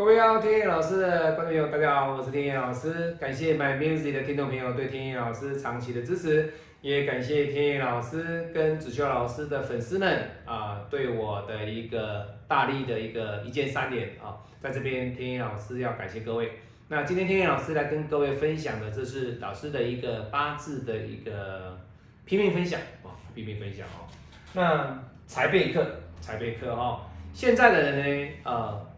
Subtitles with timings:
[0.00, 6.50] 各位好，天野老师的观众朋友，大家好，我是天野老师，感谢 My Music 的听众朋友对天野老师长期的支持，
[6.80, 16.50] 也感谢天野老师跟子修老师的粉丝们啊，对我的一个大力的一个一键三连啊，在这边天野老师要感谢各位。
[16.88, 21.78] 那今天天野老师来跟各位分享的，这是老师的一个八字的一个
[22.24, 24.08] 拼命分享啊，拼命分享哦。
[24.54, 25.84] 那财备课，
[26.22, 27.02] 财备课哦，
[27.34, 28.89] 现在的人呢，呃。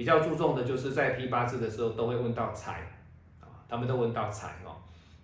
[0.00, 2.80] 比较注重的就是在批八字的时候都会问到财
[3.38, 4.72] 啊，他们都问到财哦，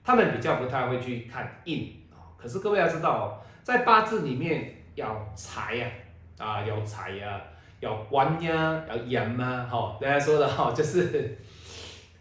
[0.04, 2.20] 他们比较不太会去看印啊。
[2.36, 3.24] 可是各位要知道哦，
[3.62, 5.88] 在八字里面要财呀
[6.36, 7.40] 啊，要财呀，
[7.80, 11.38] 要官呀，要印嘛，哈，大家说的哈，就是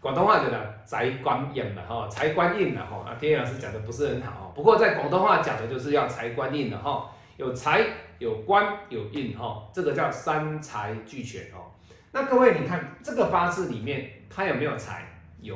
[0.00, 3.04] 广东话讲的财官印嘛，哈，财官印的哈。
[3.06, 7.84] 啊，天野老师讲的不是很好，不过在广东话讲的就是要财官印的哈，有财
[8.18, 11.75] 有官有印哈，这个叫三财俱全哦。
[12.16, 15.06] 那各位，你看这个八字里面，它有没有财？
[15.42, 15.54] 有。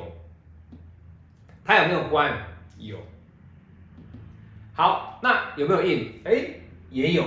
[1.65, 2.31] 它有没有官？
[2.77, 2.95] 有。
[4.71, 6.21] 好，那有没有印？
[6.23, 6.59] 哎，
[6.91, 7.25] 也有。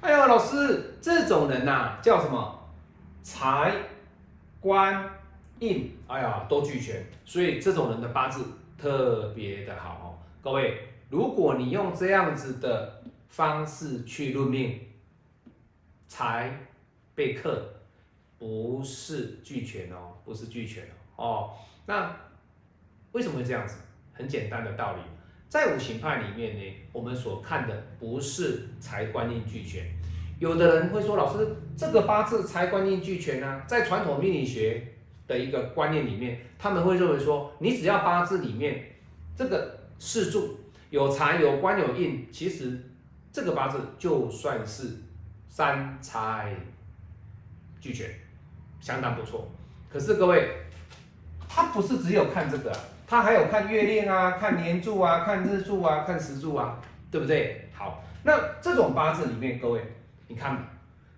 [0.00, 2.72] 哎呦，老师，这种人呐，叫什么？
[3.24, 3.74] 财、
[4.60, 5.10] 官、
[5.58, 7.04] 印，哎呀，都俱全。
[7.24, 8.44] 所以这种人的八字
[8.78, 10.06] 特别的好哦。
[10.40, 14.80] 各位，如果你用这样子的方式去论命，
[16.06, 16.60] 财
[17.16, 17.68] 被克。
[18.42, 20.82] 不是俱全哦，不是俱全
[21.14, 21.24] 哦。
[21.24, 21.50] 哦，
[21.86, 22.12] 那
[23.12, 23.76] 为什么会这样子？
[24.12, 25.00] 很简单的道理，
[25.48, 29.86] 在五行派里面呢，我们所看的不是财官印俱全。
[30.40, 33.62] 有的人会说，老师，这个八字财官印俱全呢？
[33.68, 34.88] 在传统命理学
[35.28, 38.84] 的一个观念里面，他们会认为说，你只要八字里面
[39.36, 40.58] 这个四柱
[40.90, 42.76] 有财有官有印，其实
[43.30, 44.96] 这个八字就算是
[45.48, 46.56] 三财
[47.80, 48.10] 俱全。
[48.82, 49.48] 相当不错，
[49.88, 50.48] 可是各位，
[51.48, 52.72] 他不是只有看这个，
[53.06, 57.68] 他还有看月令啊， 看年柱啊，看日柱啊，看时柱啊，对不对？
[57.72, 59.80] 好，那这种八字里面，各位，
[60.26, 60.66] 你看，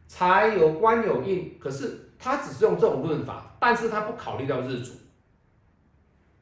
[0.07, 4.93] 财有官有印，可是他只是用这种论法，但是他不考虑到日主，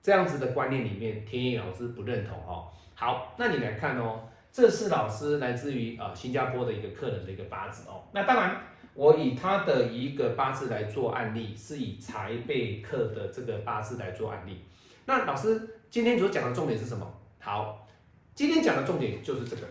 [0.03, 2.67] 这样子的观念里面，天意老师不认同哦。
[2.97, 8.61] 好，那你来看哦，这是老师来自于啊新加坡的一个客人的一个八字哦，那当然。
[8.95, 14.63] 我以他的一个八字来做案例，是以财备克的这个八字来做案例。
[15.07, 17.21] 那老师今天所讲的重点是什么？
[17.41, 17.89] 好，
[18.35, 19.67] 今天讲的重点就是这个，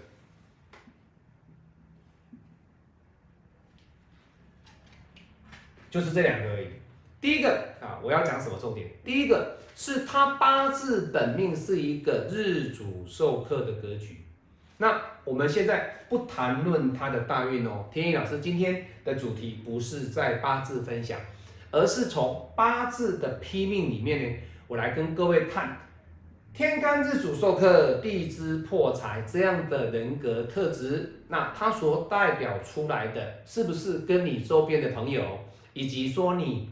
[5.89, 6.67] 就是这两个而已。
[7.21, 8.89] 第一个啊，我要讲什么重点？
[9.03, 14.25] 第一个是他八字本命是一个日主受克的格局。
[14.77, 21.19] 那我们现在不谈论他的大运哦，天意老师今天的主题不是在八字分享，
[21.69, 24.37] 而是从八字的批命里面呢，
[24.67, 25.77] 我来跟各位看
[26.53, 35.39] 天干日主受克、地支破财这样的人格特质，那它所代表出来的是不是跟你周边的朋友，
[35.73, 36.69] 以及说你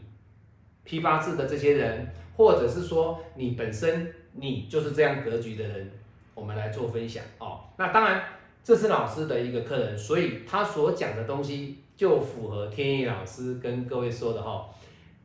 [0.82, 5.90] 批八字的这些人，或者是说你本身你就是这样格局的人？
[6.32, 7.60] 我们来做分享哦。
[7.76, 8.22] 那当然，
[8.62, 14.68] 这是老师的一个客人，所以他所讲的东西就符合天意老师跟各位说的哈。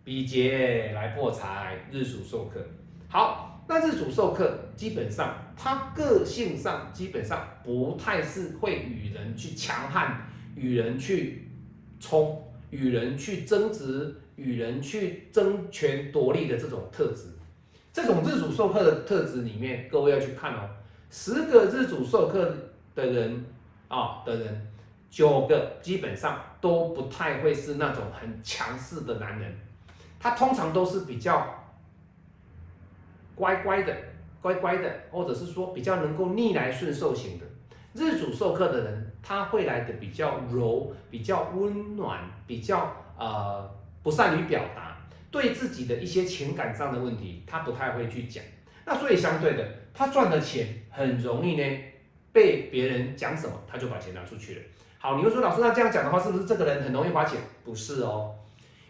[0.04, 2.60] 比劫来破财，日主受克。
[3.08, 11.50] 好，那日主受克，基本上他个性上基本上不太是会与人去强悍，与人去
[12.00, 17.24] 冲，与人去争执，与人去争权夺利的这种特质。
[17.92, 20.70] 这种日主受克的特质里面，各位要去看哦。
[21.10, 22.56] 十个日主授课
[22.96, 23.46] 的人
[23.88, 24.68] 啊的人，
[25.10, 29.56] 九个基本上都不太会是那种很强势的男人，
[30.20, 31.64] 他通常都是比较
[33.36, 33.96] 乖乖的、
[34.42, 37.46] 乖乖的，或者是说比较能够逆来顺受型的。
[37.94, 43.70] 日主授课的人，他会来的比较柔、比较温暖、比较呃
[44.04, 44.98] 不善于表达，
[45.32, 48.44] 对自己的一些情感上的问题，他不太会去讲。
[48.86, 51.64] 那所以相对的，他赚的钱很容易呢，
[52.36, 54.62] 被别人讲什么，他就把钱拿出去了。
[54.98, 57.40] 好，你又说老师，那这样讲的话，是不是这个人很容易花钱？
[57.64, 58.36] 不是哦，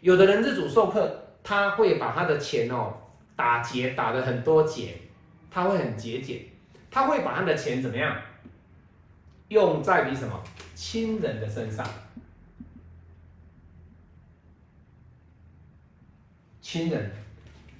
[0.02, 2.92] 有的人日主授课，他会把他的钱哦
[3.36, 4.98] 打结，打的很多结，
[5.52, 6.42] 他会很节俭，
[6.90, 8.20] 他会把他的钱怎么样，
[9.50, 10.42] 用在比什么
[10.74, 11.88] 亲人的身上，
[16.62, 17.12] 亲人，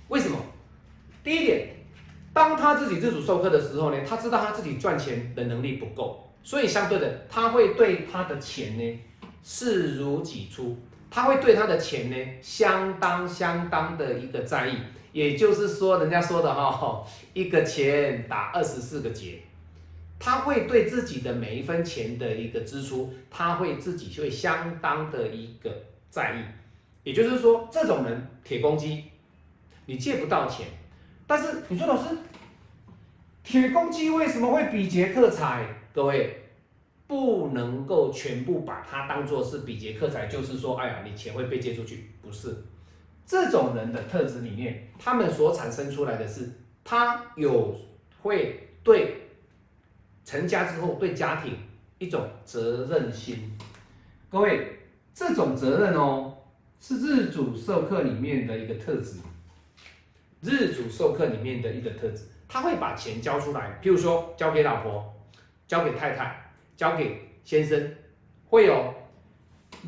[0.10, 0.38] 为什么？
[1.24, 1.75] 第一点。
[2.36, 9.00] 当他自己自主授课的时候呢，他知道他自己赚钱的能力不够，所以相对的，他会对他的钱呢
[9.42, 10.78] 视如己出，
[11.10, 14.76] 他会对他的钱呢相当相当的一个在意。
[15.14, 19.40] 也就是说，人家说的哈，一个钱打二十四个结，
[20.20, 25.74] 他会对自己的每一分钱的一个支出，他会自己会相当的一个
[26.10, 26.44] 在意。
[27.06, 29.06] 也就是说，这种人铁公鸡，
[29.86, 30.68] 你借不到钱，
[31.28, 32.16] 但是你说老师，
[33.44, 35.66] 铁公鸡为什么会比劫克财？
[35.94, 36.44] 各位
[37.08, 42.56] 不能够全部把它当做是比劫克财，就是说，哎呀，你钱会被借出去，不是。
[43.26, 46.52] 这种人的特质里面，他们所产生出来的是，
[46.84, 47.76] 他有
[48.22, 49.30] 会对
[50.24, 51.58] 成家之后对家庭
[51.98, 53.58] 一种责任心。
[54.30, 54.80] 各位，
[55.14, 56.38] 这种责任哦，
[56.80, 59.16] 是日主授课里面的一个特质。
[60.46, 65.14] 日主授课里面的一个特质，他会把钱交出来，譬如说交给老婆，
[65.68, 67.96] 交给太太，交给先生，
[68.48, 68.94] 会有。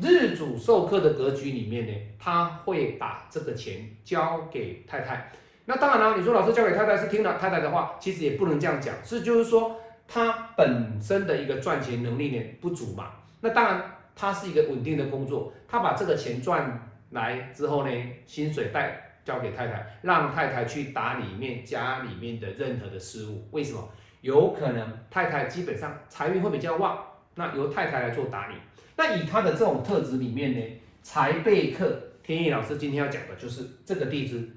[0.02, 5.32] 日主授课的格局里面呢，他会把这个钱交给太太。
[5.64, 9.76] 那当然了，你说老师交给太太是听了太太的话，其实也不能这样讲，是就是说
[10.06, 13.12] 他本身的一个赚钱能力呢不足嘛。
[13.40, 13.82] 那当然，
[14.14, 17.90] 他是一个稳定的工作，他把这个钱赚来之后呢，
[18.26, 23.46] 薪水带交给太太，让太太去打里面家里面的任何的事物。
[23.50, 23.86] 为什么？
[24.22, 26.98] 有可能太太基本上财运会比较旺，
[27.34, 28.54] 那由太太来做打理。
[28.96, 34.48] 那以他的这种特质里面呢，财备克，天意老师今天要讲的就是这个地支，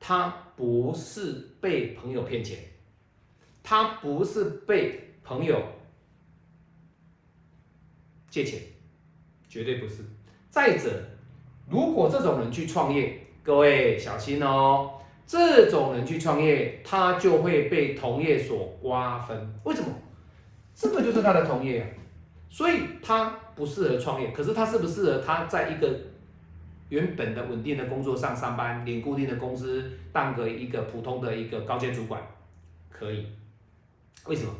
[0.00, 2.58] 他不是被朋友骗钱，
[3.62, 5.62] 他不是被朋友
[8.30, 8.62] 借钱，
[9.46, 9.96] 绝对不是。
[10.48, 11.04] 再者，
[11.68, 14.90] 如果这种人去创业，各位小心哦，
[15.24, 19.54] 这种人去创业，他就会被同业所瓜分。
[19.62, 19.86] 为什么？
[20.74, 21.86] 这个就是他的同业啊。
[22.50, 25.88] 所以他不适合创业，可是他适不适合他在一个
[26.88, 32.20] 原本的稳定的工作上上班，领固定的工资，当个一个普通的一个高阶主管，
[32.90, 33.28] 可以？
[34.24, 34.52] 为什么？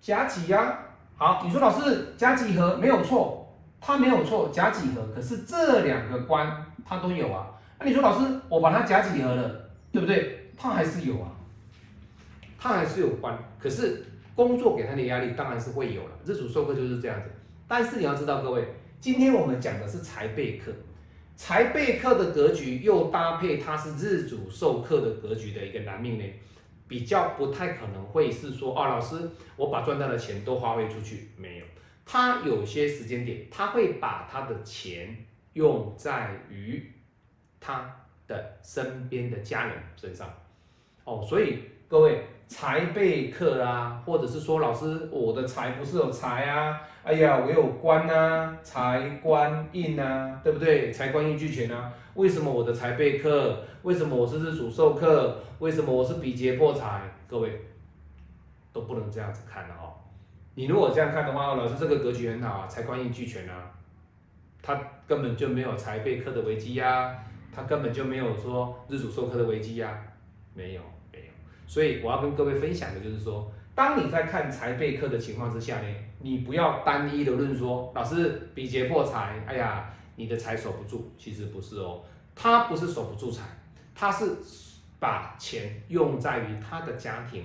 [0.00, 0.78] 甲己呀，
[1.20, 7.46] 好，你说老师甲几何没有错，他没有错，甲几何，可是这两个官他都有啊，
[7.78, 10.50] 那你说老师我把他甲几何了，对不对？
[10.56, 11.28] 他还是有啊。
[12.58, 14.02] 他还是有关，可是
[14.34, 16.10] 工作给他的压力当然是会有了。
[16.24, 17.28] 日主授课就是这样子，
[17.68, 18.66] 但是你要知道，各位，
[18.98, 20.72] 今天我们讲的是财备课，
[21.36, 26.24] 财备课的格局又搭配他是日主授课的格局的一个男命呢，
[26.90, 31.64] 比较不太可能会是说，哦，老师，我把赚到的钱都花费出去，没有，
[32.04, 36.90] 他有些时间点，他会把他的钱用在于
[37.60, 37.96] 他
[38.26, 40.28] 的身边的家人身上，
[41.04, 41.60] 哦，所以
[41.90, 42.24] 各位。
[42.46, 46.80] 财备克啊，或者是说老师，我的财不是有财啊？
[47.04, 50.92] 哎呀，我有官啊，财官印啊，对不对？
[50.92, 51.92] 财官印俱全啊。
[52.14, 53.56] 为什么我的财备克？
[53.82, 55.38] 为什么我是日主受克？
[55.60, 57.02] 为什么我是比劫破财？
[57.28, 57.60] 各位
[58.72, 59.94] 都不能这样子看的哦。
[60.56, 63.70] 你如果这样看的话，老师这个格局很好啊，财官印俱全啊，
[64.60, 64.76] 他
[65.06, 67.16] 根本就没有财备克的危机呀，
[67.54, 69.96] 他根本就没有说日主受克的危机呀，
[70.52, 70.82] 没有。
[71.70, 75.86] 所以我要跟各位分享的就是说，当你在看财备课的情况之下呢，
[76.18, 82.02] 你不要单一的论说，老师比劫破财，哎呀，你的财守不住，其实不是哦，
[82.34, 83.44] 他不是守不住财，
[83.94, 84.32] 他是
[84.98, 87.44] 把钱用在于他的家庭、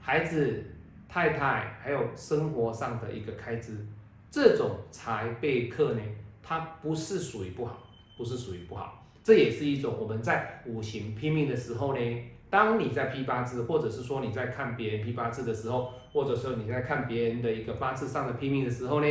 [0.00, 0.64] 孩子、
[1.06, 3.86] 太太还有生活上的一个开支，
[4.30, 6.00] 这种财备课呢，
[6.42, 7.78] 它不是属于不好，
[8.16, 12.00] 不是属于不好，这也是一种我们在五行拼命的时候呢。
[12.50, 19.06] 当你在批八字，或者是说你在看别人批八字的时候，或者说你在看别人的一个八字上的拼命的时候呢，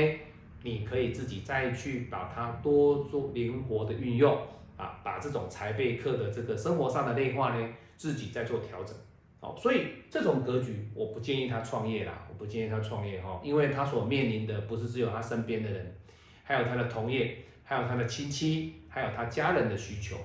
[0.63, 4.35] 你可以自己再去把它多做灵活的运用
[4.75, 8.95] 啊，把这种财备课的这个生活上的内化呢，自己再做调整。
[9.39, 15.95] 好，所以这种格局，我不建议他创业啦，我不建议他创业哈，因为他所面临的不是只有他身边的人，
[16.43, 20.17] 还有他的同业，还有他的亲戚，还有他家人的需求，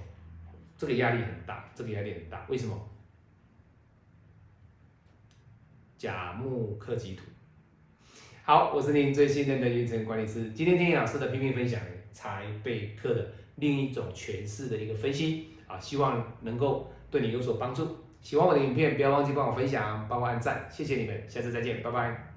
[0.78, 2.74] 这个压力很大，这个压力很大，为什么？
[6.02, 7.22] 甲木克己土，
[8.42, 10.50] 好，我是您最信任的运程管理师。
[10.50, 11.80] 今天听老师的拼命分享
[12.10, 17.98] 才被克的另一种诠释的一个分析啊，希望能够对你有所帮助。
[18.20, 22.31] 喜欢我的影片，不要忘记帮我分享，帮我按赞，谢谢你们，下次再见，拜拜。